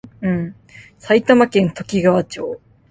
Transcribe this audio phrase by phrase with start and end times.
[0.97, 2.59] 埼玉県ときがわ町